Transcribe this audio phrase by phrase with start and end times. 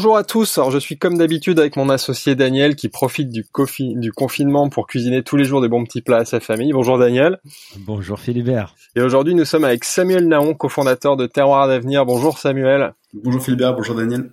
[0.00, 3.44] Bonjour à tous, alors je suis comme d'habitude avec mon associé Daniel qui profite du,
[3.96, 6.72] du, confinement pour cuisiner tous les jours des bons petits plats à sa famille.
[6.72, 7.38] Bonjour Daniel.
[7.80, 8.74] Bonjour Philibert.
[8.96, 12.06] Et aujourd'hui nous sommes avec Samuel Naon, cofondateur de Terroir d'avenir.
[12.06, 12.94] Bonjour Samuel.
[13.12, 14.30] Bonjour Philibert, bonjour Daniel.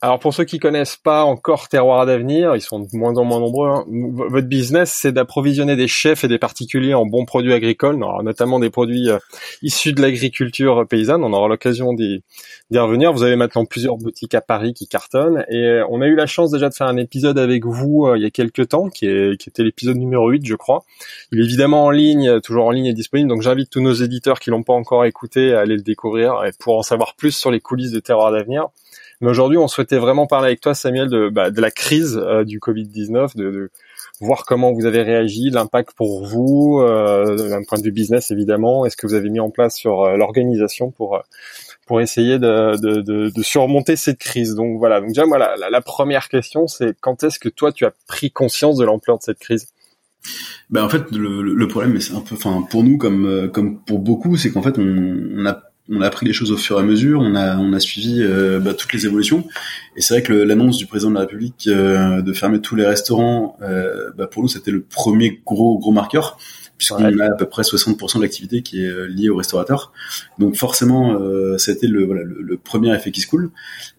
[0.00, 3.40] Alors, pour ceux qui connaissent pas encore Terroir d'avenir, ils sont de moins en moins
[3.40, 3.68] nombreux.
[3.68, 3.84] Hein.
[3.88, 8.70] Votre business, c'est d'approvisionner des chefs et des particuliers en bons produits agricoles, notamment des
[8.70, 9.18] produits euh,
[9.62, 11.24] issus de l'agriculture paysanne.
[11.24, 12.22] On aura l'occasion d'y
[12.72, 13.12] revenir.
[13.12, 16.26] Vous avez maintenant plusieurs boutiques à Paris qui cartonnent et euh, on a eu la
[16.26, 19.06] chance déjà de faire un épisode avec vous euh, il y a quelques temps, qui,
[19.06, 20.84] est, qui était l'épisode numéro 8, je crois.
[21.32, 23.28] Il est évidemment en ligne, toujours en ligne et disponible.
[23.28, 26.50] Donc j'invite tous nos éditeurs qui l'ont pas encore écouté à aller le découvrir et
[26.58, 28.68] pour en savoir plus sur les coulisses de Terroir d'avenir.
[29.20, 32.44] Mais aujourd'hui, on souhaitait vraiment parler avec toi, Samuel, de, bah, de la crise euh,
[32.44, 33.70] du Covid-19, de, de,
[34.20, 38.86] voir comment vous avez réagi, l'impact pour vous, euh, d'un point de vue business évidemment,
[38.86, 41.20] est-ce que vous avez mis en place sur euh, l'organisation pour
[41.86, 44.54] pour essayer de, de, de, surmonter cette crise?
[44.54, 45.00] Donc voilà.
[45.00, 48.30] Donc déjà, moi, la, la, première question, c'est quand est-ce que toi, tu as pris
[48.30, 49.68] conscience de l'ampleur de cette crise?
[50.70, 53.98] Ben en fait, le, le problème, c'est un peu, enfin, pour nous comme comme pour
[53.98, 56.80] beaucoup, c'est qu'en fait, on, on a on a appris les choses au fur et
[56.80, 59.46] à mesure, on a on a suivi euh, bah, toutes les évolutions.
[59.96, 62.86] Et c'est vrai que l'annonce du président de la République euh, de fermer tous les
[62.86, 66.38] restaurants, euh, bah, pour nous c'était le premier gros gros marqueur
[66.78, 69.92] puisqu'on a à peu près 60% de l'activité qui est liée aux restaurateurs.
[70.38, 73.50] Donc forcément, euh, ça a été le, voilà, le, premier effet qui se coule,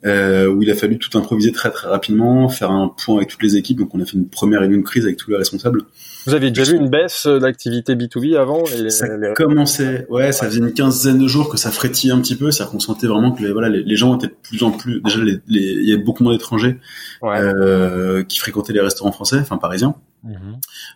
[0.06, 3.44] euh, où il a fallu tout improviser très très rapidement, faire un point avec toutes
[3.44, 3.80] les équipes.
[3.80, 5.86] Donc on a fait une première réunion de crise avec tous les responsables
[6.26, 10.74] vous aviez déjà vu une baisse d'activité B2B avant Ça commençait, ouais, ça faisait une
[10.74, 13.52] quinzaine de jours que ça frétillait un petit peu, ça qu'on sentait vraiment que les,
[13.52, 16.34] voilà, les, gens étaient de plus en plus, déjà, les, il y avait beaucoup moins
[16.34, 16.80] d'étrangers
[17.24, 19.96] euh, qui fréquentaient les restaurants français, enfin parisiens.
[20.24, 20.36] Mhm.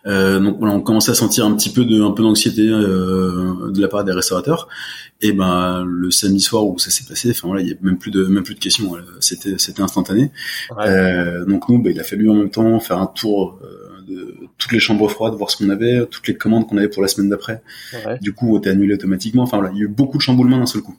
[0.06, 3.70] Euh, donc voilà, on commençait à sentir un petit peu de, un peu d'anxiété euh,
[3.70, 4.68] de la part des restaurateurs.
[5.22, 7.98] Et ben le samedi soir où ça s'est passé, enfin voilà, il y a même
[7.98, 10.30] plus de même plus de questions, c'était c'était instantané.
[10.78, 14.34] Euh, donc nous, bah, il a fallu en même temps faire un tour euh, de
[14.56, 17.08] toutes les chambres froides, voir ce qu'on avait, toutes les commandes qu'on avait pour la
[17.08, 17.62] semaine d'après.
[18.22, 19.42] Du coup, était annulé automatiquement.
[19.42, 20.96] Enfin voilà, il y a eu beaucoup de chamboulements d'un seul coup.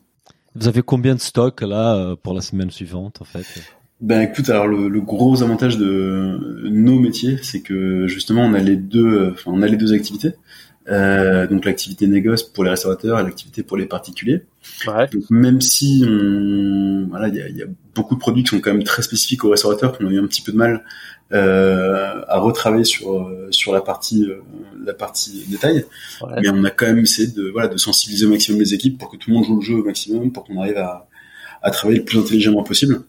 [0.56, 3.46] Vous avez combien de stocks là euh, pour la semaine suivante en fait?
[4.02, 8.76] Ben écoute, alors le, gros avantage de nos métiers, c'est que justement on a les
[8.76, 10.34] deux, enfin on a les deux activités.
[10.88, 14.42] Euh, donc l'activité négoce pour les restaurateurs et l'activité pour les particuliers.
[14.88, 15.08] Ouais.
[15.14, 18.60] Donc même si on, voilà, il y a, y a, beaucoup de produits qui sont
[18.60, 20.84] quand même très spécifiques aux restaurateurs, qui ont eu un petit peu de mal
[21.34, 24.42] euh, à retravailler sur euh, sur la partie euh,
[24.84, 25.86] la partie détail,
[26.42, 29.10] mais on a quand même essayé de voilà de sensibiliser au maximum les équipes pour
[29.10, 31.08] que tout le monde joue le jeu au maximum, pour qu'on arrive à
[31.62, 33.04] à travailler le plus intelligemment possible.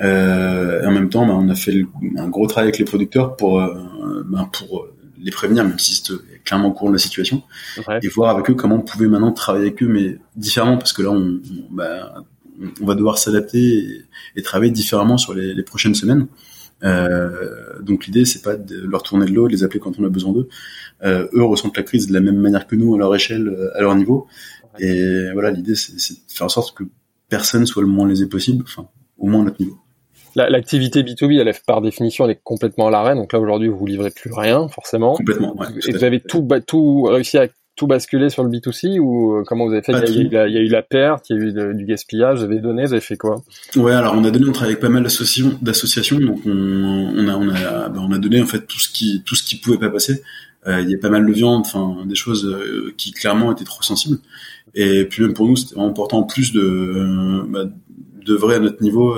[0.00, 1.84] Euh, et en même temps, bah, on a fait
[2.16, 3.60] un gros travail avec les producteurs pour
[4.26, 4.86] bah, pour
[5.20, 6.14] les prévenir, même si c'était
[6.44, 7.42] clairement au courant de la situation,
[8.02, 11.02] et voir avec eux comment on pouvait maintenant travailler avec eux, mais différemment, parce que
[11.02, 12.22] là, on, bah,
[12.80, 14.04] on va devoir s'adapter
[14.36, 16.28] et, travailler différemment sur les, les prochaines semaines.
[16.84, 20.04] Euh, donc l'idée, c'est pas de leur tourner de l'eau, de les appeler quand on
[20.04, 20.48] a besoin d'eux.
[21.04, 23.76] Euh, eux ressentent la crise de la même manière que nous, à leur échelle, euh,
[23.76, 24.26] à leur niveau.
[24.78, 26.84] Et voilà, l'idée, c'est de faire en sorte que
[27.28, 28.88] personne soit le moins lésé possible, enfin,
[29.18, 29.76] au moins à notre niveau.
[30.48, 33.14] L'activité B2B, elle est par définition, elle est complètement à l'arrêt.
[33.14, 35.14] Donc là, aujourd'hui, vous livrez plus rien, forcément.
[35.14, 35.56] Complètement.
[35.56, 39.44] Ouais, et vous avez tout, tout réussi à tout basculer sur le B2C ou euh,
[39.46, 39.92] comment vous avez fait?
[40.08, 42.84] Il y, a, eu la perte, il y a eu du gaspillage, vous avez donné,
[42.84, 43.42] vous avez fait quoi?
[43.76, 47.36] Ouais, alors on a donné, on travaille avec pas mal d'associations, donc on, on, a
[47.36, 49.78] on a ben, on a donné en fait tout ce qui tout ce qui pouvait
[49.78, 50.22] pas passer.
[50.66, 53.64] Euh, il y a pas mal de viande, enfin des choses euh, qui clairement étaient
[53.64, 54.18] trop sensibles.
[54.74, 57.64] Et puis même pour nous, c'était important en plus de bah,
[58.28, 59.16] de vrai à notre niveau.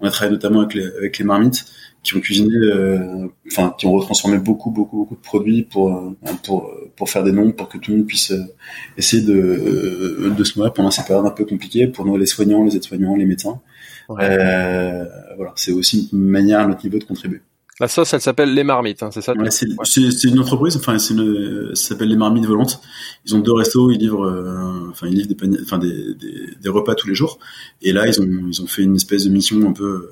[0.00, 1.64] on a travaillé notamment avec les avec les marmites
[2.04, 6.10] qui ont cuisiné, euh, enfin qui ont retransformé beaucoup beaucoup beaucoup de produits pour euh,
[6.44, 8.44] pour pour faire des noms, pour que tout le monde puisse euh,
[8.98, 12.62] essayer de de se nourrir pendant ces périodes un peu compliquées pour nous les soignants,
[12.62, 13.60] les aides-soignants, les médecins.
[14.10, 17.40] Euh, voilà, c'est aussi une manière à notre niveau de contribuer.
[17.80, 20.96] La sauce, elle s'appelle Les Marmites, hein, c'est ça ouais, c'est, c'est, une entreprise, enfin,
[20.98, 22.80] c'est une, ça s'appelle Les Marmites Volantes.
[23.26, 26.68] Ils ont deux restos, ils livrent, enfin, ils livrent des, paniers, enfin, des, des, des,
[26.68, 27.38] repas tous les jours.
[27.82, 30.08] Et là, ils ont, ils ont fait une espèce de mission un peu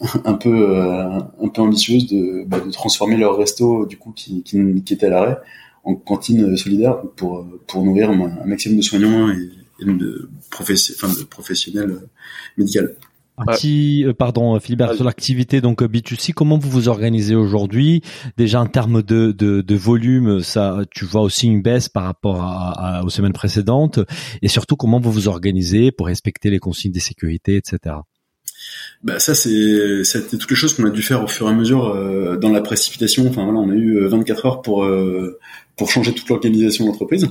[0.24, 4.82] un peu un peu ambitieuse de, bah, de transformer leur resto du coup qui, qui,
[4.84, 5.38] qui était à l'arrêt
[5.82, 9.50] en cantine solidaire pour pour nourrir un maximum de soignants et,
[9.84, 12.00] de, professe, enfin, de professionnels
[12.56, 12.86] médicaux.
[13.44, 18.02] Partie, euh, pardon, Philibert, sur l'activité donc euh, B2C, comment vous vous organisez aujourd'hui?
[18.36, 22.42] Déjà en termes de, de, de, volume, ça, tu vois aussi une baisse par rapport
[22.42, 24.00] à, aux semaines précédentes,
[24.42, 27.96] et surtout comment vous vous organisez pour respecter les consignes de sécurité, etc.
[29.04, 31.54] Bah ça c'est c'était toutes les choses qu'on a dû faire au fur et à
[31.54, 33.28] mesure euh, dans la précipitation.
[33.28, 34.86] Enfin voilà, on a eu 24 heures pour
[35.76, 37.28] pour changer toute l'organisation de l'entreprise.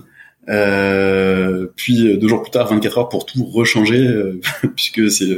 [0.49, 4.39] Euh, puis euh, deux jours plus tard, 24 heures pour tout rechanger, euh,
[4.75, 5.37] puisque c'est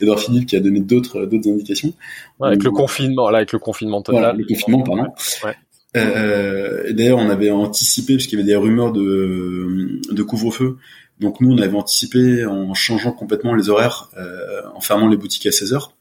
[0.00, 1.92] Edouard Philippe qui a donné d'autres d'autres indications.
[2.38, 4.36] Ouais, avec le confinement, là, avec le confinement total.
[4.36, 5.06] le confinement, pardon.
[5.44, 5.54] Ouais.
[5.96, 10.76] Euh, D'ailleurs, on avait anticipé, puisqu'il y avait des rumeurs de, de couvre-feu.
[11.20, 15.46] Donc nous, on avait anticipé en changeant complètement les horaires, euh, en fermant les boutiques
[15.46, 15.92] à 16 heures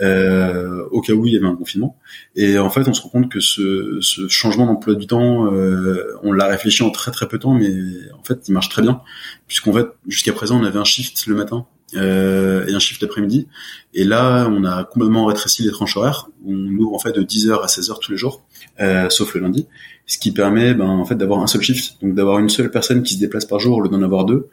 [0.00, 1.96] euh, au cas où il y avait un confinement.
[2.36, 6.16] Et en fait, on se rend compte que ce, ce changement d'emploi du temps, euh,
[6.22, 7.70] on l'a réfléchi en très très peu de temps, mais
[8.18, 9.00] en fait, il marche très bien,
[9.46, 11.66] puisqu'en fait, jusqu'à présent, on avait un shift le matin
[11.96, 13.48] euh, et un shift l'après-midi.
[13.94, 16.28] Et là, on a complètement rétréci les tranches horaires.
[16.46, 18.44] On ouvre en fait de 10h à 16h tous les jours,
[18.80, 19.66] euh, sauf le lundi,
[20.06, 23.02] ce qui permet ben, en fait d'avoir un seul shift, donc d'avoir une seule personne
[23.02, 24.48] qui se déplace par jour au lieu d'en avoir deux,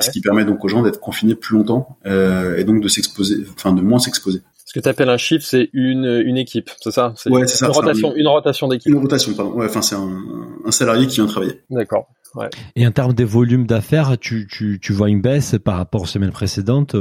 [0.00, 3.46] ce qui permet donc aux gens d'être confinés plus longtemps euh, et donc de s'exposer,
[3.54, 4.42] enfin de moins s'exposer.
[4.70, 7.12] Ce que tu appelles un shift, c'est une, une équipe, c'est ça?
[7.26, 7.66] Ouais, c'est ça.
[7.66, 8.92] Une rotation, une rotation d'équipe.
[8.92, 9.50] Une rotation, pardon.
[9.54, 10.22] Ouais, enfin, c'est un,
[10.64, 11.60] un salarié qui vient travailler.
[11.70, 12.06] D'accord.
[12.36, 12.48] Ouais.
[12.76, 16.06] Et en termes de volume d'affaires, tu, tu, tu vois une baisse par rapport aux
[16.06, 16.94] semaines précédentes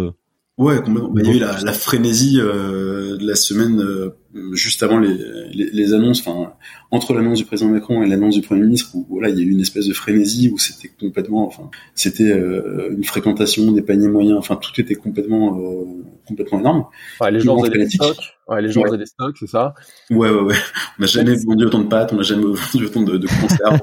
[0.59, 1.09] Ouais, complètement.
[1.09, 4.09] Bah, il y a eu la, la frénésie euh, de la semaine euh,
[4.51, 5.17] juste avant les,
[5.53, 6.51] les, les annonces, enfin
[6.91, 9.45] entre l'annonce du président Macron et l'annonce du Premier ministre, où voilà, il y a
[9.45, 14.09] eu une espèce de frénésie où c'était complètement, enfin, c'était euh, une fréquentation des paniers
[14.09, 15.85] moyens, enfin tout était complètement euh,
[16.27, 16.85] complètement énorme.
[17.21, 19.73] Ouais, les gens faisaient des stocks, ouais, les gens faisaient des stocks, c'est ça.
[20.09, 20.56] Ouais, ouais, ouais.
[20.97, 23.79] On n'a jamais vendu autant de pâtes, on n'a jamais vendu autant de, de conserves.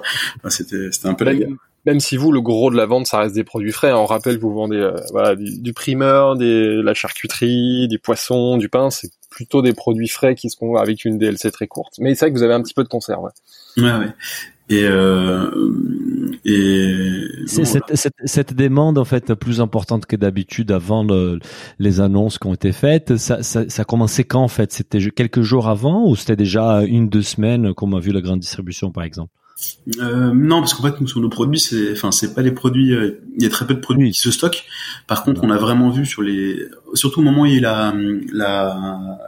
[0.51, 1.49] c'était c'était un peu la guerre
[1.87, 3.93] même si vous, le gros de la vente, ça reste des produits frais.
[3.93, 8.69] On rappelle, vous vendez euh, voilà, du, du, primeur, des, la charcuterie, du poisson, du
[8.69, 8.91] pain.
[8.91, 11.95] C'est plutôt des produits frais qui se font avec une DLC très courte.
[12.01, 13.23] Mais c'est vrai que vous avez un petit peu de conserve.
[13.77, 13.93] Ouais, ouais.
[13.93, 14.09] ouais.
[14.69, 15.49] Et, euh,
[16.45, 21.39] et c'est cette, cette, cette, demande en fait plus importante que d'habitude avant le,
[21.79, 23.17] les annonces qui ont été faites.
[23.17, 24.73] Ça, ça, commencé quand en fait?
[24.73, 28.21] C'était quelques jours avant ou c'était déjà une deux semaines comme on a vu la
[28.21, 29.31] grande distribution par exemple?
[29.99, 32.95] Euh, non, parce qu'en fait, nous, sur nos produits, c'est, enfin, c'est pas les produits.
[32.95, 34.65] Euh, il y a très peu de produits qui se stockent.
[35.07, 36.59] Par contre, on a vraiment vu sur les,
[36.95, 37.95] surtout au moment où il y a la,
[38.33, 39.19] la,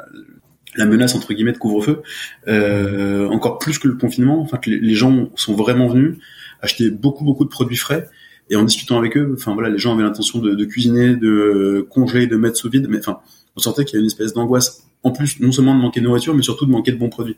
[0.77, 2.03] la menace entre guillemets de couvre-feu,
[2.47, 4.41] euh, encore plus que le confinement.
[4.41, 6.19] Enfin, que les, gens sont vraiment venus
[6.61, 8.09] acheter beaucoup, beaucoup de produits frais.
[8.51, 11.87] Et en discutant avec eux, enfin voilà, les gens avaient l'intention de, de cuisiner, de
[11.91, 12.87] congeler, de mettre sous vide.
[12.89, 13.21] Mais enfin,
[13.57, 16.07] on sentait qu'il y a une espèce d'angoisse en plus non seulement de manquer de
[16.07, 17.37] nourriture, mais surtout de manquer de bons produits.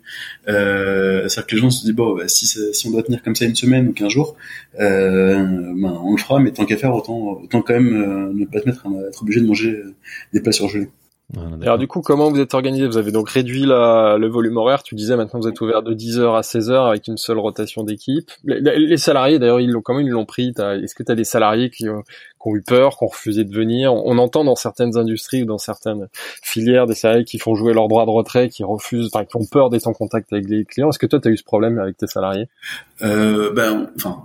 [0.48, 3.36] Euh, C'est-à-dire que les gens se disent bon, bah, si, si on doit tenir comme
[3.36, 4.36] ça une semaine ou quinze jours,
[4.80, 8.44] euh, ben, on le fera, mais tant qu'à faire, autant, autant quand même euh, ne
[8.46, 9.94] pas se mettre à être obligé de manger euh,
[10.32, 10.88] des plats surgelés.
[11.62, 12.86] Alors du coup, comment vous êtes organisé?
[12.86, 14.82] Vous avez donc réduit la, le volume horaire.
[14.82, 18.30] Tu disais maintenant vous êtes ouvert de 10h à 16h avec une seule rotation d'équipe.
[18.44, 20.52] Les, les, salariés d'ailleurs, ils l'ont comment ils l'ont pris?
[20.58, 22.00] Est-ce que tu as des salariés qui, euh,
[22.42, 23.94] qui, ont eu peur, qui ont refusé de venir?
[23.94, 26.08] On entend dans certaines industries ou dans certaines
[26.42, 29.46] filières des salariés qui font jouer leur droit de retrait, qui refusent, enfin, qui ont
[29.46, 30.90] peur d'être en contact avec les clients.
[30.90, 32.48] Est-ce que toi tu as eu ce problème avec tes salariés?
[33.02, 34.22] Euh, Ben, enfin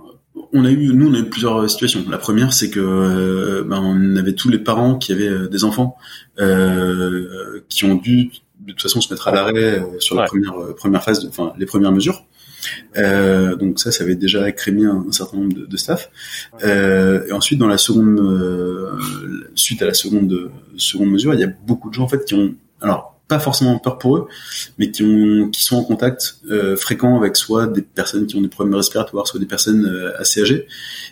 [0.52, 2.04] on a eu, nous, on a eu plusieurs situations.
[2.08, 5.64] La première, c'est que euh, ben, on avait tous les parents qui avaient euh, des
[5.64, 5.96] enfants
[6.38, 11.04] euh, qui ont dû de toute façon se mettre à l'arrêt sur la première première
[11.04, 12.24] phase, enfin les premières mesures.
[12.96, 16.10] donc ça, ça avait déjà écrémé un, certain nombre de, de staff.
[16.64, 18.18] et ensuite, dans la seconde,
[19.54, 22.34] suite à la seconde seconde mesure, il y a beaucoup de gens en fait qui
[22.34, 24.28] ont alors pas forcément peur pour eux,
[24.78, 28.40] mais qui ont qui sont en contact euh, fréquent avec soit des personnes qui ont
[28.40, 30.66] des problèmes respiratoires, soit des personnes euh, assez âgées,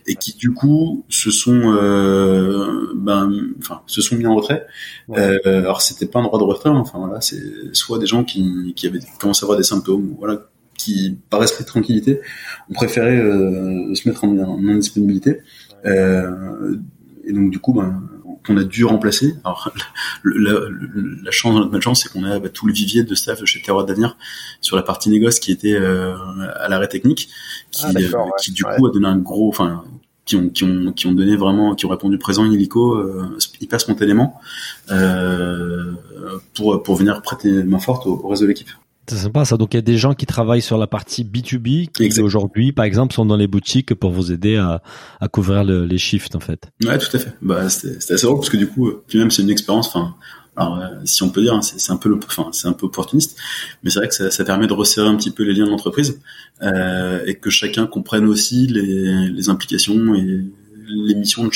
[0.07, 4.67] et qui du coup se sont euh, ben enfin se sont mis en retrait.
[5.11, 7.43] Euh, alors c'était pas un droit de retrait, hein, enfin voilà, c'est
[7.73, 11.65] soit des gens qui qui avaient commencé à avoir des symptômes, voilà, qui par esprit
[11.65, 12.21] de tranquillité
[12.71, 15.41] ont préféré euh, se mettre en, en indisponibilité.
[15.85, 16.77] Euh,
[17.25, 18.03] et donc du coup ben
[18.45, 19.35] qu'on a dû remplacer.
[19.45, 19.73] Alors,
[20.25, 20.53] la,
[21.23, 23.85] la, chance, notre chance, c'est qu'on a bah, tout le vivier de staff chez Terroir
[23.85, 24.17] d'Avenir
[24.61, 26.15] sur la partie négoce qui était euh,
[26.61, 27.29] à l'arrêt technique,
[27.71, 29.85] qui, ah, euh, qui du coup a donné un gros, enfin,
[30.25, 33.39] qui ont, qui ont, qui ont donné vraiment, qui ont répondu présent in illico euh,
[33.61, 34.41] hyper spontanément
[34.91, 35.93] euh,
[36.55, 38.71] pour pour venir prêter main forte au, au reste de l'équipe.
[39.07, 39.57] C'est sympa ça.
[39.57, 42.85] Donc il y a des gens qui travaillent sur la partie B2B qui aujourd'hui, par
[42.85, 44.83] exemple, sont dans les boutiques pour vous aider à,
[45.21, 46.69] à couvrir le, les shifts en fait.
[46.85, 47.35] Ouais, tout à fait.
[47.43, 49.89] Bah c'était assez drôle parce que du coup, puis même c'est une expérience.
[49.89, 50.15] Enfin,
[50.57, 53.37] Alors, si on peut dire, hein, c'est un peu, enfin, c'est un peu opportuniste,
[53.83, 55.71] mais c'est vrai que ça, ça, permet de resserrer un petit peu les liens de
[55.71, 56.21] l'entreprise
[56.63, 60.45] et que chacun comprenne aussi les, les implications et
[60.87, 61.51] les missions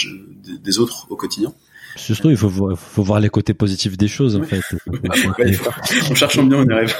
[0.62, 1.52] des autres au quotidien.
[1.98, 4.62] Surtout, il faut, voir, faut voir les côtés positifs des choses, en fait.
[6.10, 6.94] en cherchant bien, on y arrive.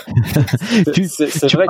[1.08, 1.66] c'est vrai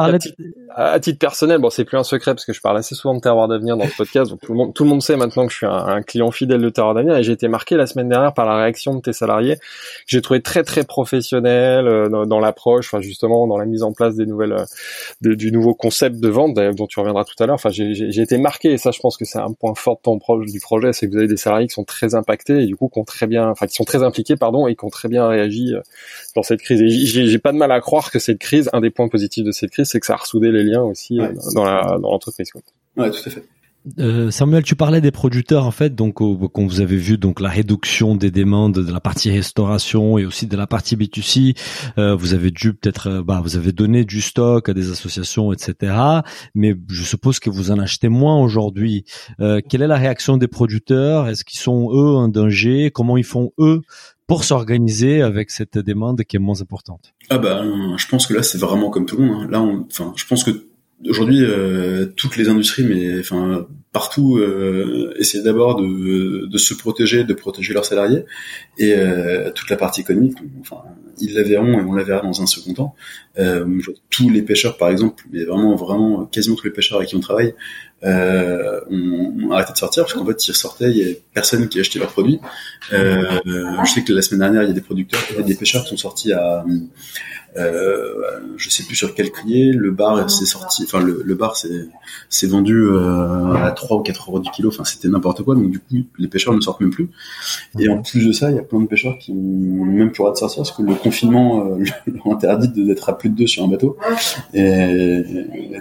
[0.75, 3.21] à titre personnel, bon, c'est plus un secret parce que je parle assez souvent de
[3.21, 5.53] Terroir d'avenir dans le podcast, donc tout le monde, tout le monde sait maintenant que
[5.53, 8.33] je suis un, client fidèle de Terroir d'avenir et j'ai été marqué la semaine dernière
[8.33, 9.63] par la réaction de tes salariés que
[10.07, 14.15] j'ai trouvé très très professionnel euh, dans, l'approche, enfin justement dans la mise en place
[14.15, 17.57] des nouvelles, euh, du nouveau concept de vente dont tu reviendras tout à l'heure.
[17.57, 20.19] Enfin, j'ai été marqué et ça, je pense que c'est un point fort de ton
[20.19, 22.77] proche du projet, c'est que vous avez des salariés qui sont très impactés et du
[22.77, 25.75] coup, très bien, enfin qui sont très impliqués, pardon, et qui ont très bien réagi
[25.75, 25.81] euh,
[26.35, 26.81] dans cette crise.
[26.81, 29.53] Et j'ai pas de mal à croire que cette crise, un des points positifs de
[29.53, 32.51] cette crise, c'est que ça a ressoudé les liens aussi euh, dans la dans l'entreprise.
[32.97, 33.45] Ouais, tout à fait.
[33.99, 37.49] Euh, Samuel, tu parlais des producteurs en fait, donc quand vous avez vu donc la
[37.49, 41.57] réduction des demandes de la partie restauration et aussi de la partie B2C,
[41.99, 45.53] euh, vous avez dû peut-être, euh, bah, vous avez donné du stock à des associations,
[45.53, 45.95] etc.
[46.55, 49.05] Mais je suppose que vous en achetez moins aujourd'hui.
[49.39, 51.29] quelle est la réaction des producteurs?
[51.29, 52.91] Est-ce qu'ils sont eux en danger?
[52.93, 53.83] Comment ils font eux
[54.27, 57.15] pour s'organiser avec cette demande qui est moins importante?
[57.31, 57.65] Ah bah,
[57.97, 59.45] je pense que là c'est vraiment comme tout le monde.
[59.45, 59.49] Hein.
[59.51, 60.68] Là, enfin, je pense que
[61.07, 67.25] aujourd'hui euh, toutes les industries mais enfin partout euh, essaient d'abord de, de, se protéger
[67.25, 68.25] de protéger leurs salariés.
[68.79, 70.83] Et euh, toute la partie économique enfin
[71.21, 72.95] ils la verront et on la verra dans un second temps.
[73.39, 77.17] Euh, tous les pêcheurs par exemple mais vraiment vraiment quasiment tous les pêcheurs avec qui
[77.17, 77.55] on travaille
[78.05, 81.81] euh, ont, arrêté de sortir parce qu'en fait ils ressortaient il y avait personne qui
[81.81, 82.41] achetait leurs produits.
[82.93, 85.43] Euh, je sais que la semaine dernière il y a des producteurs il y a
[85.43, 86.65] des pêcheurs qui sont sortis à
[87.57, 88.15] euh,
[88.57, 89.73] je sais plus sur quel crier.
[89.73, 91.57] Le bar c'est sorti, enfin le, le bar
[92.29, 94.69] c'est vendu euh, à 3 ou 4 euros du kilo.
[94.69, 95.55] Enfin c'était n'importe quoi.
[95.55, 97.09] Donc du coup les pêcheurs ne sortent même plus.
[97.79, 99.35] Et en plus de ça, il y a plein de pêcheurs qui ont
[99.85, 103.17] même plus le droit de sortir parce que le confinement euh, leur interdit d'être à
[103.17, 103.97] plus de deux sur un bateau.
[104.55, 105.23] Et,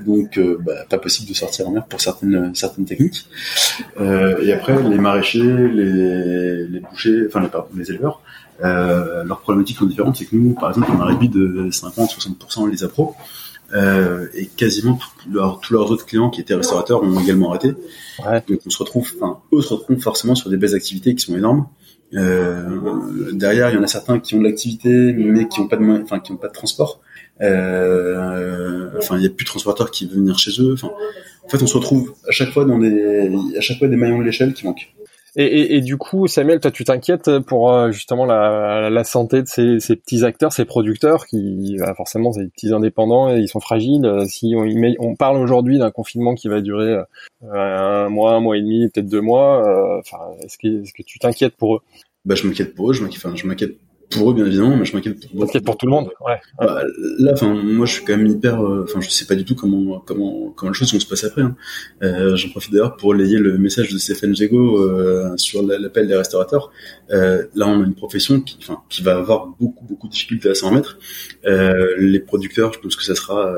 [0.06, 3.28] donc euh, bah, pas possible de sortir en mer pour certaines certaines techniques.
[4.00, 8.22] Euh, et après les maraîchers, les, les bouchers, enfin les, les éleveurs
[8.64, 10.18] euh, leurs problématiques sont différentes.
[10.18, 13.16] C'est que nous, par exemple, on a réduit de 50-60% les appros.
[13.74, 14.98] Euh, et quasiment
[15.62, 17.74] tous leurs autres clients qui étaient restaurateurs ont également arrêté.
[18.26, 18.42] Ouais.
[18.48, 21.36] Donc on se retrouve, enfin eux se retrouvent forcément sur des belles activités qui sont
[21.36, 21.68] énormes.
[22.14, 25.76] Euh, derrière, il y en a certains qui ont de l'activité mais qui n'ont pas
[25.76, 27.02] de enfin qui ont pas de transport.
[27.42, 30.74] Euh, enfin, il n'y a plus de transporteurs qui veulent venir chez eux.
[30.74, 30.92] Enfin,
[31.44, 34.20] en fait, on se retrouve à chaque fois dans des, à chaque fois des maillons
[34.20, 34.94] de l'échelle qui manquent.
[35.36, 39.44] Et, et, et, du coup, Samuel, toi, tu t'inquiètes pour euh, justement la, la, santé
[39.44, 43.40] de ces, ces, petits acteurs, ces producteurs qui, bah, forcément, c'est des petits indépendants et
[43.40, 44.06] ils sont fragiles.
[44.06, 44.66] Euh, si on,
[45.00, 47.04] on parle aujourd'hui d'un confinement qui va durer euh,
[47.54, 51.20] un mois, un mois et demi, peut-être deux mois, enfin, est-ce que, est-ce que tu
[51.20, 51.80] t'inquiètes pour eux?
[52.26, 52.94] Bah, je m'inquiète pour eux.
[52.94, 53.78] Je m'inquiète
[54.10, 56.84] pour eux bien évidemment mais je m'inquiète pour, pour tout le monde ouais, Bah,
[57.20, 59.56] là enfin moi je suis quand même hyper euh, enfin je sais pas du tout
[59.56, 61.56] comment comment comment les choses vont se passer après hein.
[62.04, 66.16] euh, j'en profite d'ailleurs pour relayer le message de Stéphane Jego euh, sur l'appel des
[66.16, 66.72] restaurateurs.
[67.12, 70.50] Euh, là on a une profession qui enfin qui va avoir beaucoup beaucoup de difficultés
[70.50, 70.98] à s'en remettre.
[71.46, 73.54] Euh, les producteurs je pense que ça sera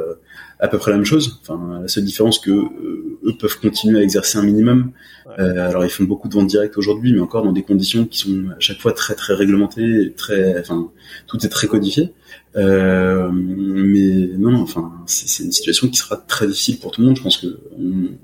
[0.60, 1.39] à peu près la même chose.
[1.42, 4.92] Enfin, la seule différence que euh, eux peuvent continuer à exercer un minimum.
[5.38, 8.20] Euh, alors ils font beaucoup de ventes directes aujourd'hui, mais encore dans des conditions qui
[8.20, 10.92] sont à chaque fois très très réglementées, très, enfin,
[11.28, 12.13] tout est très codifié.
[12.56, 17.18] Euh, mais non, enfin, c'est une situation qui sera très difficile pour tout le monde.
[17.18, 17.48] Je pense que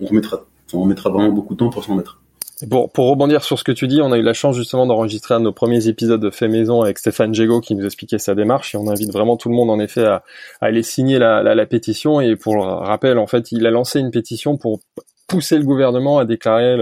[0.01, 2.19] on, remettra, enfin, on mettra vraiment beaucoup de temps pour s'en mettre.
[2.69, 5.33] Pour, pour rebondir sur ce que tu dis, on a eu la chance justement d'enregistrer
[5.33, 8.33] un de nos premiers épisodes de Fait Maison avec Stéphane Jego qui nous expliquait sa
[8.33, 10.23] démarche et on invite vraiment tout le monde en effet à,
[10.61, 14.55] aller signer la, pétition et pour le rappel en fait il a lancé une pétition
[14.55, 14.79] pour
[15.27, 16.77] pousser le gouvernement à déclarer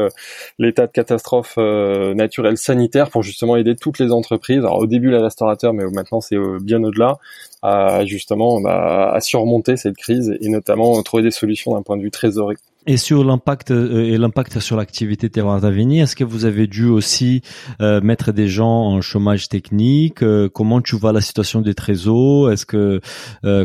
[0.60, 4.60] l'état de catastrophe euh, naturelle sanitaire pour justement aider toutes les entreprises.
[4.60, 7.18] Alors au début les restaurateurs, mais maintenant c'est euh, bien au-delà,
[7.62, 12.04] à justement bah, à surmonter cette crise et notamment trouver des solutions d'un point de
[12.04, 12.58] vue trésorerie.
[12.86, 16.86] Et sur l'impact euh, et l'impact sur l'activité terroir d'avenir, est-ce que vous avez dû
[16.86, 17.42] aussi
[17.80, 22.52] euh, mettre des gens en chômage technique euh, Comment tu vois la situation des trésors?
[22.52, 23.00] Est-ce que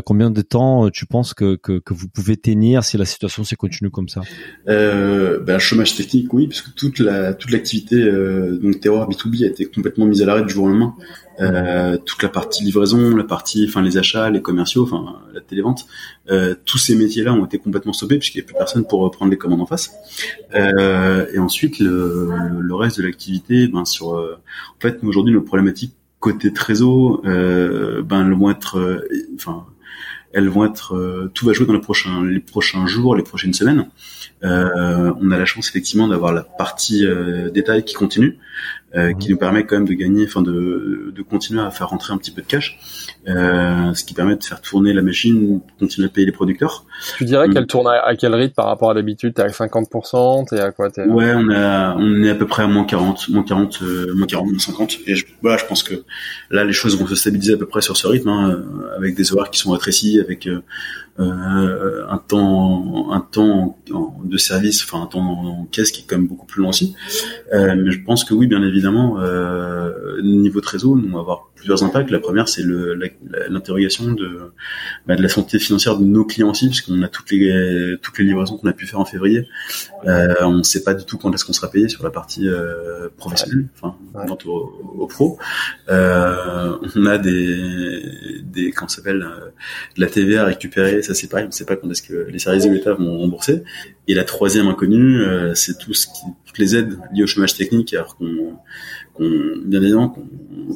[0.05, 3.55] combien de temps tu penses que, que, que, vous pouvez tenir si la situation se
[3.55, 4.21] continue comme ça?
[4.65, 8.09] Ben, chômage technique, oui, parce que toute la toute l'activité
[8.61, 10.95] donc terroir B2B a été complètement mise à l'arrêt du jour au lendemain.
[11.41, 15.85] Euh, toute la partie livraison, la partie, enfin les achats, les commerciaux, enfin la télévente,
[16.29, 19.31] euh, tous ces métiers-là ont été complètement stoppés puisqu'il n'y a plus personne pour prendre
[19.31, 19.91] les commandes en face.
[20.53, 22.29] Euh, et ensuite le,
[22.59, 24.37] le reste de l'activité, ben sur, euh,
[24.77, 29.05] en fait aujourd'hui nos problématiques côté trésor, euh, ben elles vont être,
[29.35, 29.65] enfin
[30.33, 33.87] elles vont être, tout va jouer dans les prochains, les prochains jours, les prochaines semaines.
[34.43, 37.07] On a la chance effectivement d'avoir la partie
[37.53, 38.37] détail qui continue.
[38.95, 42.11] Euh, qui nous permet quand même de gagner, enfin de, de continuer à faire rentrer
[42.11, 42.79] un petit peu de cash,
[43.27, 46.85] euh, ce qui permet de faire tourner la machine, continuer à payer les producteurs.
[47.17, 47.53] Tu dirais mm.
[47.53, 49.35] qu'elle tourne à, quel rythme par rapport à d'habitude?
[49.35, 50.89] T'es à 50% T'es à quoi?
[50.97, 51.05] Es...
[51.05, 54.25] Ouais, on, a, on est à peu près à moins 40, moins 40, euh, moins
[54.25, 54.97] 40, moins 50.
[55.05, 56.03] Et je, voilà, je pense que
[56.49, 58.63] là, les choses vont se stabiliser à peu près sur ce rythme, hein,
[58.97, 60.47] avec des horaires qui sont rétrécis, avec
[61.19, 63.77] euh, un temps un temps
[64.23, 66.95] de service, enfin un temps en, caisse qui est quand même beaucoup plus long aussi.
[67.53, 71.49] Euh, mais je pense que oui, bien évidemment, euh, niveau trésor, nous on va avoir
[71.55, 72.09] plusieurs impacts.
[72.09, 72.63] La première, c'est
[73.49, 74.53] l'interrogation de,
[75.05, 78.25] bah, de la santé financière de nos clients aussi, puisqu'on a toutes les toutes les
[78.25, 79.47] livraisons qu'on a pu faire en février.
[80.05, 82.47] Euh, on ne sait pas du tout quand est-ce qu'on sera payé sur la partie
[82.47, 83.95] euh, professionnelle, enfin
[84.45, 85.37] au, au, pro.
[85.89, 89.49] Euh, on a des des comment s'appelle euh,
[89.95, 92.27] de la TVA à récupérer, ça c'est pareil, on ne sait pas quand est-ce que
[92.29, 93.63] les services de l'État vont rembourser.
[94.07, 96.07] Et la troisième inconnue, euh, c'est tout ce
[96.45, 98.53] toutes les aides liées au chômage technique, alors qu'on
[99.19, 100.15] bien évidemment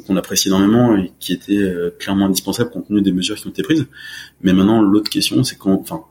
[0.05, 3.51] qu'on apprécie énormément et qui étaient euh, clairement indispensables compte tenu des mesures qui ont
[3.51, 3.85] été prises.
[4.41, 6.03] Mais maintenant, l'autre question, c'est quand, enfin,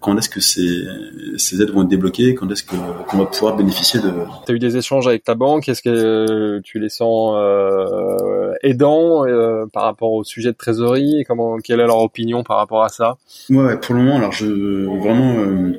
[0.00, 0.84] quand est-ce que ces,
[1.36, 2.34] ces aides vont être débloquées?
[2.34, 4.10] Quand est-ce qu'on va pouvoir bénéficier de
[4.46, 5.68] Tu as eu des échanges avec ta banque?
[5.68, 11.20] Est-ce que tu les sens euh, aidants euh, par rapport au sujet de trésorerie?
[11.20, 13.18] Et comment Quelle est leur opinion par rapport à ça?
[13.50, 14.46] Ouais, pour le moment, alors je
[15.00, 15.34] vraiment.
[15.38, 15.72] Euh,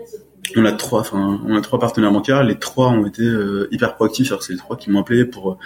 [0.57, 2.43] on a trois, enfin, on a trois partenaires bancaires.
[2.43, 3.23] Les trois ont été
[3.71, 4.33] hyper proactifs.
[4.41, 5.57] C'est les trois qui m'ont appelé pour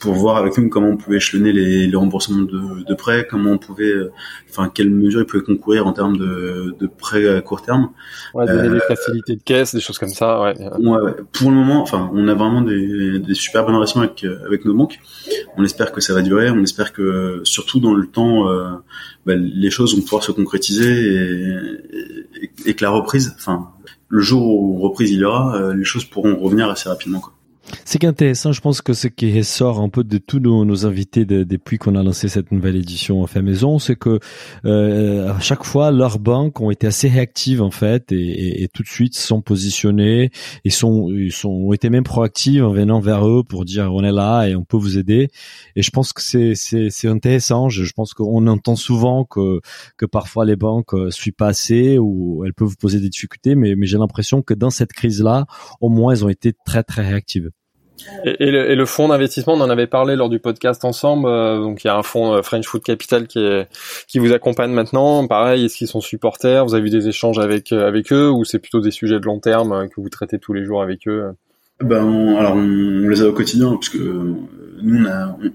[0.00, 3.52] pour voir avec nous comment on pouvait échelonner les, les remboursements de, de, prêts, comment
[3.52, 4.10] on pouvait, euh,
[4.48, 7.90] enfin quelles mesures ils pouvaient concourir en termes de, de prêts à court terme.
[8.32, 10.40] Ouais, donner des euh, facilités de caisse, des choses comme ça.
[10.40, 10.54] Ouais.
[10.58, 10.88] ouais.
[10.88, 14.64] Ouais, Pour le moment, enfin, on a vraiment des, des super bonnes relations avec avec
[14.64, 14.98] nos banques.
[15.58, 16.50] On espère que ça va durer.
[16.50, 18.70] On espère que surtout dans le temps, euh,
[19.26, 21.56] bah, les choses vont pouvoir se concrétiser et,
[22.42, 23.68] et, et, que la reprise, enfin,
[24.10, 27.20] le jour où reprise il y aura, les choses pourront revenir assez rapidement.
[27.20, 27.32] Quoi.
[27.84, 31.78] C'est qu'intéressant, je pense que ce qui ressort un peu de tous nos, invités depuis
[31.78, 34.18] qu'on a lancé cette nouvelle édition en fait maison, c'est que
[34.64, 38.82] euh, à chaque fois leurs banques ont été assez réactives en fait et, et, tout
[38.82, 40.30] de suite sont positionnées
[40.64, 44.02] et sont ils sont ont été même proactives en venant vers eux pour dire on
[44.04, 45.28] est là et on peut vous aider.
[45.76, 47.68] Et je pense que c'est c'est intéressant.
[47.68, 49.60] Je, je pense qu'on entend souvent que
[49.96, 53.74] que parfois les banques euh, suivent pas assez ou elles peuvent poser des difficultés, mais
[53.76, 55.46] mais j'ai l'impression que dans cette crise là,
[55.80, 57.50] au moins elles ont été très très réactives.
[58.24, 61.28] Et, le, fonds d'investissement, on en avait parlé lors du podcast ensemble.
[61.28, 65.26] Euh, donc il y a un fonds euh, French Food Capital qui vous accompagne maintenant.
[65.26, 66.64] Pareil, est-ce qu'ils sont supporters?
[66.64, 69.24] Vous avez eu des échanges avec euh, avec eux ou c'est plutôt des sujets de
[69.24, 71.32] long terme que vous traitez tous les jours avec eux?
[71.82, 73.98] Ben alors on, les a au quotidien parce que
[74.82, 75.06] nous,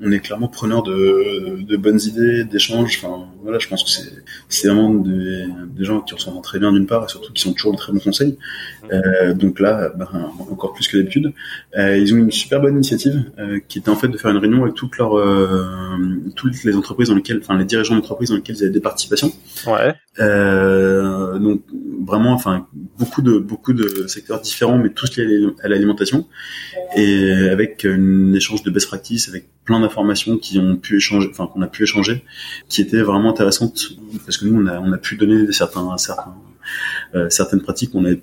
[0.04, 3.00] on, est clairement preneur de, de bonnes idées, d'échanges.
[3.02, 4.12] Enfin, voilà, je pense que c'est,
[4.50, 7.54] c'est vraiment des, des, gens qui ressentent très bien d'une part et surtout qui sont
[7.54, 8.38] toujours de très bons conseils.
[8.92, 10.08] Euh, donc là, ben,
[10.52, 11.34] encore plus que d'habitude,
[11.78, 14.38] euh, ils ont une super bonne initiative euh, qui était en fait de faire une
[14.38, 15.98] réunion avec toutes leurs, euh,
[16.36, 19.32] toutes les entreprises dans lesquelles, enfin les dirigeants d'entreprises dans lesquelles ils avaient des participations.
[19.68, 19.96] Ouais.
[20.20, 21.62] Euh, donc
[22.06, 26.28] vraiment, enfin beaucoup de beaucoup de secteurs différents, mais tous liés à l'alimentation
[26.96, 31.48] et avec un échange de best practices avec plein d'informations qui ont pu échanger, enfin
[31.48, 32.24] qu'on a pu échanger,
[32.70, 33.94] qui étaient vraiment intéressantes
[34.26, 36.36] parce que nous on a on a pu donner certains certains
[37.16, 38.22] euh, certaines pratiques qu'on avait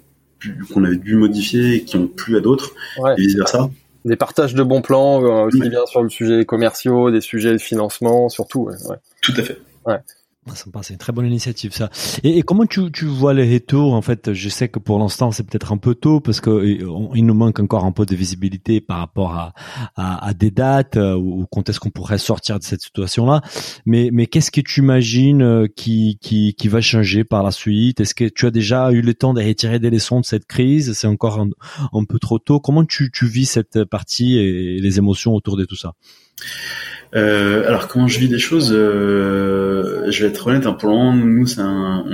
[0.73, 2.73] qu'on avait dû modifier et qui ont plu à d'autres
[3.17, 3.71] et vice versa.
[4.05, 7.59] Des partages de bons plans euh, aussi bien sur le sujet commerciaux, des sujets de
[7.59, 8.69] financement, surtout.
[8.69, 8.97] Ouais.
[9.21, 9.59] Tout à fait.
[9.87, 9.99] Ouais.
[10.50, 11.88] Ah, c'est une très bonne initiative ça.
[12.24, 15.44] Et, comment tu, tu vois les retours En fait, je sais que pour l'instant c'est
[15.44, 16.64] peut-être un peu tôt parce que
[17.14, 19.52] il nous manque encore un peu de visibilité par rapport à,
[19.94, 23.40] à, à des dates euh, ou quand est-ce qu'on pourrait sortir de cette situation-là.
[23.87, 28.00] Mais, mais qu'est-ce que tu imagines euh, qui, qui, qui va changer par la suite?
[28.00, 30.92] Est-ce que tu as déjà eu le temps de retirer des leçons de cette crise?
[30.94, 31.50] C'est encore un,
[31.92, 32.59] un, peu trop tôt.
[32.59, 35.94] Comment tu, tu vis cette partie et les émotions autour de tout ça?
[37.14, 40.97] Euh, alors comment je vis des choses euh, Je vais être honnête, hein, pour le
[40.97, 42.05] moment, nous c'est un,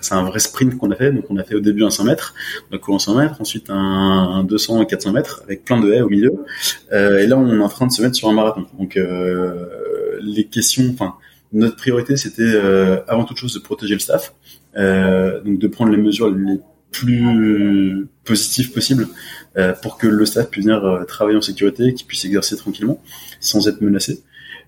[0.00, 1.12] c'est un vrai sprint qu'on a fait.
[1.12, 2.34] Donc on a fait au début un 100 mètres,
[2.70, 5.80] on a couru un 100 mètres, ensuite un, un 200 et 400 mètres avec plein
[5.80, 6.44] de haies au milieu.
[6.92, 8.66] Euh, et là on est en train de se mettre sur un marathon.
[8.78, 11.14] Donc euh, les questions, enfin
[11.52, 14.34] notre priorité c'était euh, avant toute chose de protéger le staff,
[14.76, 16.58] euh, donc de prendre les mesures les
[16.94, 19.08] plus positif possible
[19.56, 23.00] euh, pour que le staff puisse venir euh, travailler en sécurité, qu'il puisse exercer tranquillement
[23.40, 24.22] sans être menacé,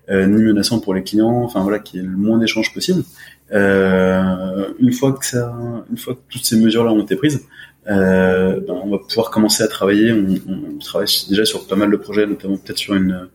[0.09, 1.41] euh, ni menaçant pour les clients.
[1.43, 3.03] Enfin voilà, qu'il y ait le moins d'échanges possible.
[3.51, 5.55] une fois que ça,
[5.89, 7.41] une fois que toutes ces mesures-là ont été prises,
[7.85, 10.11] ben, on va pouvoir commencer à travailler.
[10.11, 13.29] On, on, travaille déjà sur pas mal de projets, notamment peut-être sur une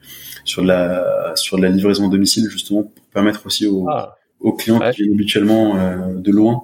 [0.44, 4.80] sur la sur la livraison à domicile justement pour permettre aussi aux, ah aux clients
[4.90, 5.74] qui viennent habituellement
[6.14, 6.62] de loin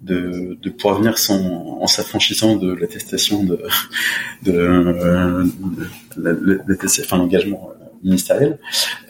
[0.00, 1.40] de, de pouvoir venir sans,
[1.80, 3.60] en s'affranchissant de l'attestation de,
[4.42, 5.44] de,
[6.16, 8.58] de, de enfin l'engagement ministériel.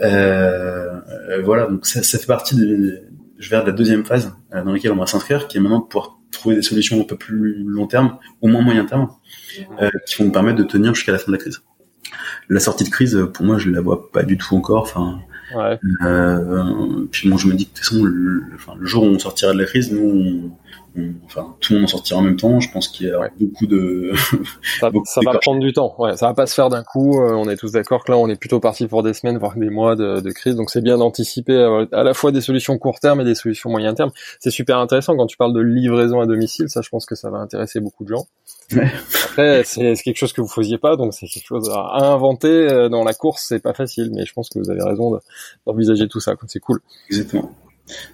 [0.00, 1.00] Euh,
[1.44, 3.02] voilà, donc ça, ça, fait partie de,
[3.38, 5.84] je vais de la deuxième phase dans laquelle on va s'inscrire, qui est maintenant de
[5.84, 9.08] pouvoir trouver des solutions un peu plus long terme, au moins moyen terme,
[9.80, 11.62] euh, qui vont nous permettre de tenir jusqu'à la fin de la crise.
[12.48, 14.82] La sortie de crise, pour moi, je la vois pas du tout encore.
[14.82, 15.18] Enfin,
[15.54, 15.78] ouais.
[16.02, 19.52] euh, puis bon, je me dis que de toute façon, le, jour où on sortira
[19.52, 20.50] de la crise, nous,
[20.96, 22.60] on, enfin, tout le monde en sortira en même temps.
[22.60, 24.12] Je pense qu'il y a beaucoup de.
[24.80, 25.94] ça, ça va prendre du temps.
[25.98, 27.20] Ouais, ça va pas se faire d'un coup.
[27.20, 29.56] Euh, on est tous d'accord que là, on est plutôt parti pour des semaines, voire
[29.56, 30.56] des mois de, de crise.
[30.56, 33.70] Donc, c'est bien d'anticiper euh, à la fois des solutions court terme et des solutions
[33.70, 34.10] moyen terme.
[34.40, 36.68] C'est super intéressant quand tu parles de livraison à domicile.
[36.68, 38.26] Ça, je pense que ça va intéresser beaucoup de gens.
[38.72, 38.90] Ouais.
[39.24, 42.88] Après, c'est quelque chose que vous faisiez pas, donc c'est quelque chose à inventer euh,
[42.88, 43.44] dans la course.
[43.48, 45.18] C'est pas facile, mais je pense que vous avez raison
[45.66, 46.34] d'envisager tout ça.
[46.46, 46.80] C'est cool.
[47.08, 47.54] Exactement.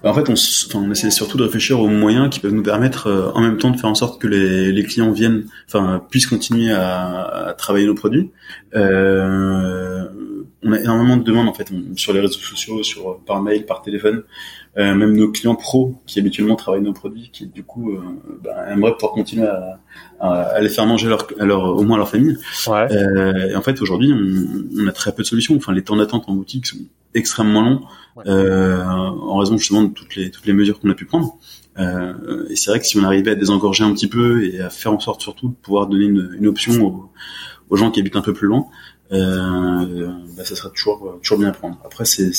[0.03, 2.63] Bah, en fait, on, enfin, on essaie surtout de réfléchir aux moyens qui peuvent nous
[2.63, 6.05] permettre euh, en même temps de faire en sorte que les, les clients viennent, enfin,
[6.11, 8.31] puissent continuer à, à travailler nos produits.
[8.75, 10.07] Euh,
[10.63, 13.83] on a énormément de demandes en fait sur les réseaux sociaux, sur par mail, par
[13.83, 14.23] téléphone.
[14.79, 18.01] Euh, même nos clients pros qui habituellement travaillent nos produits, qui du coup euh,
[18.43, 19.79] bah, aimeraient pouvoir continuer à,
[20.19, 22.39] à, les faire manger leur, à leur, au moins à leur famille.
[22.67, 22.91] Ouais.
[22.91, 25.55] Euh, et en fait, aujourd'hui, on, on, a très peu de solutions.
[25.57, 26.79] Enfin, les temps d'attente en boutique sont
[27.15, 27.81] extrêmement longs
[28.27, 31.37] euh, en raison justement de toutes les toutes les mesures qu'on a pu prendre.
[31.79, 34.71] Euh, et c'est vrai que si on arrivait à désengorger un petit peu et à
[34.71, 37.11] faire en sorte surtout de pouvoir donner une, une option aux,
[37.71, 38.67] aux gens qui habitent un peu plus loin,
[39.11, 41.79] euh, bah, ça sera toujours toujours bien à prendre.
[41.85, 42.33] Après, c'est,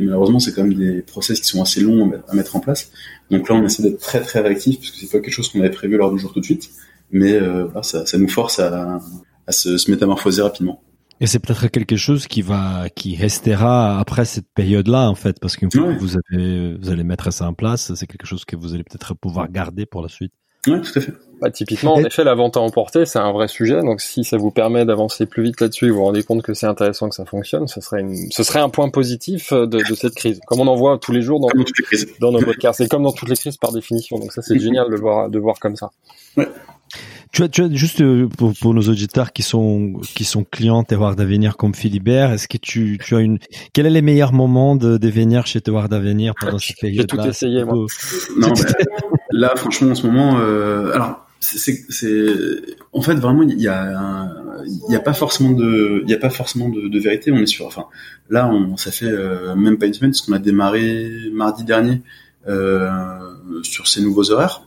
[0.00, 2.90] malheureusement c'est quand même des process qui sont assez longs à mettre en place.
[3.30, 5.60] Donc là, on essaie d'être très très réactif parce que c'est pas quelque chose qu'on
[5.60, 6.70] avait prévu lors du jour tout de suite,
[7.10, 9.00] mais euh, ça, ça, nous force à,
[9.46, 10.82] à se, se métamorphoser rapidement.
[11.20, 15.56] Et c'est peut-être quelque chose qui va, qui restera après cette période-là, en fait, parce
[15.56, 18.54] qu'une fois que vous avez, vous allez mettre ça en place, c'est quelque chose que
[18.54, 20.32] vous allez peut-être pouvoir garder pour la suite.
[20.68, 21.12] Oui, tout à fait.
[21.40, 23.80] Bah, typiquement, en effet, la vente à emporter, c'est un vrai sujet.
[23.80, 26.54] Donc, si ça vous permet d'avancer plus vite là-dessus et vous vous rendez compte que
[26.54, 28.14] c'est intéressant, que ça fonctionne, ce serait, une...
[28.30, 30.40] ce serait un point positif de, de, cette crise.
[30.46, 31.48] Comme on en voit tous les jours dans,
[32.20, 32.78] dans nos podcasts.
[32.78, 34.18] C'est comme dans toutes les crises par définition.
[34.18, 35.90] Donc, ça, c'est génial de voir, de voir comme ça.
[36.36, 36.48] Ouais.
[37.32, 40.82] Tu as, tu as juste euh, pour, pour, nos auditeurs qui sont qui sont clients
[40.82, 43.38] Terroir d'Avenir comme Philibert, est-ce que tu, tu as une
[43.74, 47.06] quel est les meilleurs moments de, de venir chez Terroir d'Avenir pendant cette période J'ai
[47.06, 47.86] tout essayé moi.
[48.38, 48.52] Non,
[49.30, 51.86] là franchement en ce moment, euh, alors c'est
[52.92, 54.28] en fait vraiment il y a
[54.66, 57.46] il y a pas forcément de il y a pas forcément de, vérité on est
[57.46, 57.86] sûr enfin
[58.28, 62.02] là on ça fait euh, même pas une semaine parce qu'on a démarré mardi dernier
[62.48, 62.98] euh,
[63.62, 64.62] sur ces nouveaux horaires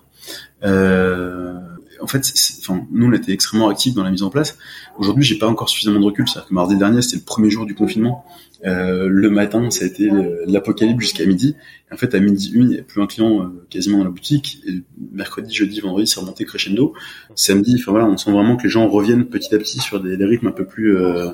[0.63, 1.59] euh,
[2.01, 4.57] en fait, enfin, nous on était extrêmement actifs dans la mise en place.
[4.97, 6.27] Aujourd'hui, j'ai pas encore suffisamment de recul.
[6.27, 8.25] C'est-à-dire que mardi dernier, c'était le premier jour du confinement.
[8.65, 10.09] Euh, le matin, ça a été
[10.47, 11.55] l'apocalypse jusqu'à midi.
[11.91, 14.09] En fait, à midi une, il n'y a plus un client euh, quasiment dans la
[14.09, 14.61] boutique.
[14.67, 16.93] Et mercredi, jeudi, vendredi, c'est remonté crescendo.
[17.35, 20.15] Samedi, enfin voilà, on sent vraiment que les gens reviennent petit à petit sur des,
[20.23, 21.29] rythmes un peu plus, euh,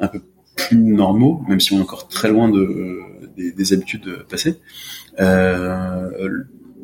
[0.00, 0.20] un peu
[0.56, 3.00] plus normaux, même si on est encore très loin de
[3.36, 4.60] des, des habitudes passées.
[5.20, 6.28] Euh,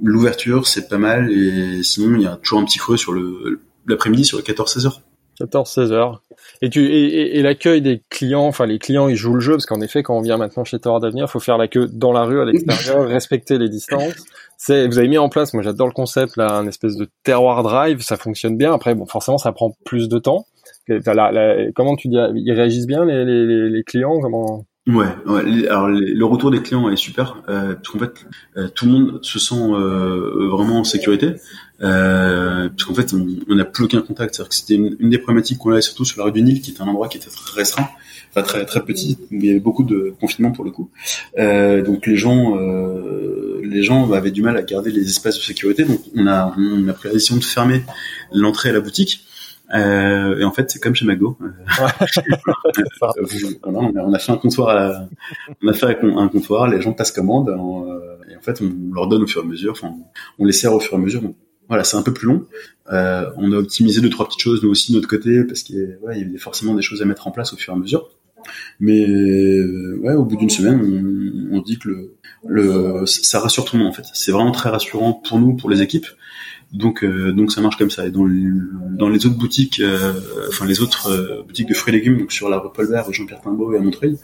[0.03, 3.61] l'ouverture, c'est pas mal, et sinon, il y a toujours un petit creux sur le
[3.87, 5.03] l'après-midi, sur le 14-16 heures.
[5.41, 6.23] 14-16 heures.
[6.63, 9.67] Et tu et, et, l'accueil des clients, enfin les clients ils jouent le jeu parce
[9.67, 12.13] qu'en effet quand on vient maintenant chez Tower d'avenir, il faut faire la queue dans
[12.13, 14.15] la rue à l'extérieur, respecter les distances.
[14.57, 17.63] C'est vous avez mis en place, moi j'adore le concept là, un espèce de terroir
[17.63, 18.73] drive, ça fonctionne bien.
[18.73, 20.47] Après bon forcément ça prend plus de temps.
[21.75, 24.65] comment tu dis, ils réagissent bien les, les, les clients comment?
[24.87, 28.27] Ouais, ouais, alors le retour des clients est super euh, parce qu'en fait
[28.57, 31.35] euh, tout le monde se sent euh, vraiment en sécurité
[31.83, 34.35] euh, parce qu'en fait on n'a plus aucun contact.
[34.35, 36.73] C'est-à-dire que c'était une, des problématiques qu'on avait surtout sur la rue du Nil qui
[36.73, 37.89] est un endroit qui était très restreint,
[38.31, 40.91] enfin très très petit où il y avait beaucoup de confinement pour le coup.
[41.39, 45.43] Euh, donc les gens euh, les gens avaient du mal à garder les espaces de
[45.43, 45.85] sécurité.
[45.85, 47.83] Donc on a on a pris la décision de fermer
[48.33, 49.27] l'entrée à la boutique
[49.73, 51.37] euh, et en fait, c'est comme chez McDo.
[51.41, 51.47] on,
[54.13, 55.07] a, fait un comptoir, à,
[55.63, 59.07] on a fait un comptoir, les gens passent commande, euh, et en fait, on leur
[59.07, 59.73] donne au fur et à mesure.
[59.73, 59.95] Enfin,
[60.39, 61.23] on les sert au fur et à mesure.
[61.71, 62.45] Voilà, c'est un peu plus long.
[62.93, 65.99] Euh, on a optimisé deux trois petites choses nous aussi de notre côté parce qu'il
[66.03, 68.11] ouais, y avait forcément des choses à mettre en place au fur et à mesure.
[68.81, 69.07] Mais
[70.01, 72.15] ouais, au bout d'une semaine, on, dit que le,
[72.47, 74.05] le, ça rassure tout le monde en fait.
[74.13, 76.07] C'est vraiment très rassurant pour nous, pour les équipes,
[76.73, 78.07] donc, euh, donc ça marche comme ça.
[78.07, 78.27] Et dans,
[78.91, 80.13] dans les autres boutiques, euh,
[80.49, 83.41] enfin les autres euh, boutiques de fruits et légumes, donc sur la rue Paul Jean-Pierre
[83.41, 84.17] Timbaud et à Montreuil,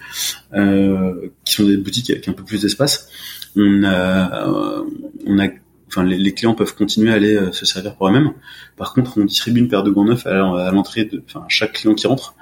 [1.44, 3.10] qui sont des boutiques avec un peu plus d'espace,
[3.56, 4.84] on a,
[5.26, 5.48] on a
[5.88, 8.32] enfin les, clients peuvent continuer à aller se servir pour eux-mêmes.
[8.76, 11.94] Par contre, on distribue une paire de gants neufs à, l'entrée de, enfin chaque client
[11.94, 12.34] qui rentre.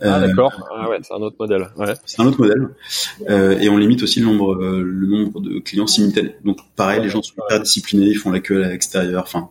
[0.00, 1.68] Ah d'accord, ah, ouais, c'est un autre modèle.
[1.76, 1.94] Ouais.
[2.06, 2.68] C'est un autre modèle,
[3.60, 6.36] et on limite aussi le nombre, le nombre de clients simultanés.
[6.44, 9.22] Donc pareil, les gens sont hyper disciplinés, ils font la queue à l'extérieur.
[9.22, 9.50] Enfin,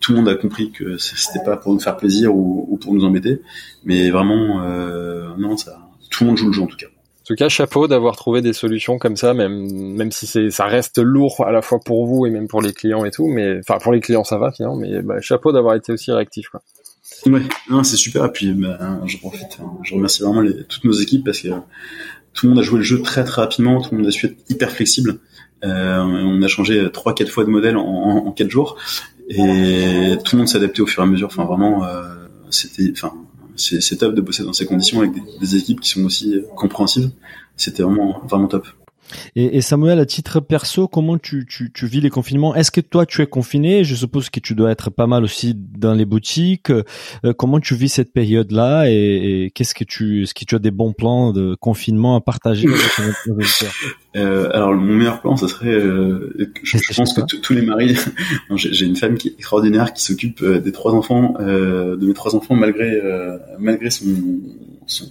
[0.00, 2.94] tout le monde a compris que c'était pas pour nous faire plaisir ou, ou pour
[2.94, 3.40] nous embêter,
[3.84, 4.60] mais vraiment,
[5.38, 5.78] non, ça,
[6.10, 6.86] tout le monde joue le jeu en tout cas.
[7.30, 10.98] Tout cas, chapeau d'avoir trouvé des solutions comme ça, même même si c'est ça reste
[10.98, 13.78] lourd à la fois pour vous et même pour les clients et tout, mais enfin
[13.80, 16.60] pour les clients ça va finalement, mais bah, chapeau d'avoir été aussi réactif quoi.
[17.26, 17.42] Ouais,
[17.84, 18.24] c'est super.
[18.24, 19.70] Et puis bah, je profite, hein.
[19.84, 21.50] je remercie vraiment toutes nos équipes parce que
[22.34, 24.26] tout le monde a joué le jeu très très rapidement, tout le monde a su
[24.26, 25.20] être hyper flexible.
[25.62, 27.84] Euh, on a changé trois quatre fois de modèle en,
[28.26, 28.76] en, quatre jours
[29.28, 31.28] et tout le monde adapté au fur et à mesure.
[31.28, 32.02] Enfin vraiment, euh,
[32.50, 33.12] c'était, enfin
[33.60, 37.10] c'est top de bosser dans ces conditions avec des, équipes qui sont aussi euh, compréhensives.
[37.56, 38.66] C'était vraiment vraiment top.
[39.36, 42.54] Et, Samuel, à titre perso, comment tu, tu, tu vis les confinements?
[42.54, 43.84] Est-ce que toi, tu es confiné?
[43.84, 46.70] Je suppose que tu dois être pas mal aussi dans les boutiques.
[46.70, 48.90] Euh, comment tu vis cette période-là?
[48.90, 52.68] Et, qu'est-ce que tu, est-ce que tu as des bons plans de confinement à partager
[52.68, 52.80] avec
[54.16, 57.96] euh, Alors, mon meilleur plan, ce serait, euh, je, pense que tous les maris.
[58.56, 62.54] J'ai une femme qui est extraordinaire, qui s'occupe des trois enfants, de mes trois enfants,
[62.54, 63.00] malgré
[63.58, 64.06] malgré son,
[64.86, 65.06] son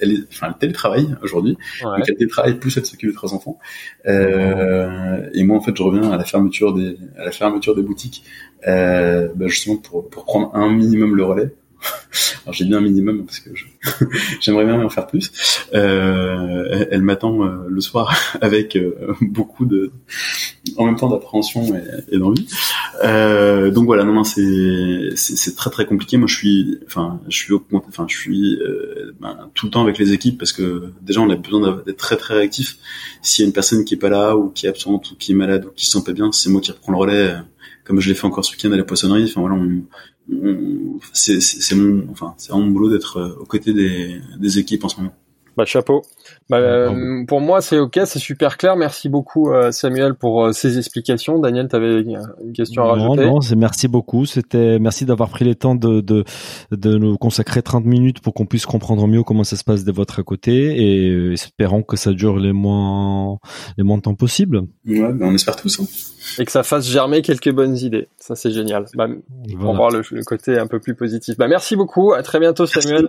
[0.00, 1.56] elle est, enfin, elle télétravaille aujourd'hui.
[1.82, 3.58] Donc elle télétravaille plus elle s'occupe de trois enfants.
[4.06, 7.82] Euh, et moi, en fait, je reviens à la fermeture des, à la fermeture des
[7.82, 8.24] boutiques,
[8.66, 11.54] euh, bah, justement pour, pour prendre un minimum le relais.
[12.44, 13.50] Alors j'ai bien un minimum parce que
[14.40, 15.30] j'aimerais bien en faire plus.
[15.74, 19.92] Euh, elle, m'attend euh, le soir avec euh, beaucoup de,
[20.76, 21.74] en même temps d'appréhension
[22.10, 22.48] et, d'envie.
[23.04, 26.16] Euh, donc voilà, non, non, c'est c'est très très compliqué.
[26.16, 28.58] Moi, je suis, enfin, je suis, enfin, je suis
[29.20, 32.16] ben, tout le temps avec les équipes parce que déjà on a besoin d'être très
[32.16, 32.78] très réactif.
[33.22, 35.32] S'il y a une personne qui est pas là ou qui est absente ou qui
[35.32, 37.34] est malade ou qui se sent pas bien, c'est moi qui reprends le relais
[37.88, 39.24] comme je l'ai fait encore ce week-end à la poissonnerie.
[39.24, 39.82] Enfin voilà, on,
[41.12, 44.96] c'est mon, enfin, c'est mon boulot d'être euh, aux côtés des, des équipes en ce
[44.98, 45.14] moment.
[45.58, 46.02] Bah, chapeau.
[46.48, 48.76] Bah, euh, pour moi, c'est ok, c'est super clair.
[48.76, 51.40] Merci beaucoup, euh, Samuel, pour euh, ces explications.
[51.40, 54.24] Daniel, tu avais une question à rajouter Non, non, c'est merci beaucoup.
[54.24, 56.22] C'était merci d'avoir pris le temps de, de,
[56.70, 59.90] de nous consacrer 30 minutes pour qu'on puisse comprendre mieux comment ça se passe de
[59.90, 63.38] votre côté et espérons que ça dure les moins
[63.76, 64.60] les moins de temps possible.
[64.86, 65.80] Ouais, ben on espère tous.
[65.80, 65.86] Hein.
[66.38, 68.08] Et que ça fasse germer quelques bonnes idées.
[68.18, 68.86] Ça, c'est génial.
[68.94, 69.08] Bah,
[69.58, 71.36] Pour voir le, côté un peu plus positif.
[71.36, 72.12] Bah, merci beaucoup.
[72.12, 73.08] À très bientôt, Samuel.